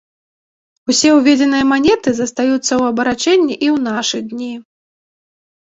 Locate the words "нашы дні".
3.91-4.53